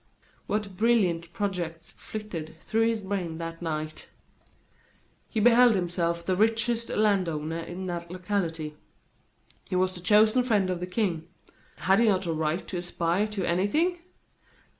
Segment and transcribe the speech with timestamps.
[0.47, 4.09] What brilliant projects flitted through his brain that night!
[5.29, 8.75] He beheld himself the richest landowner in that locality;
[9.69, 11.27] he was the chosen friend of the King;
[11.77, 13.99] had he not a right to aspire to anything?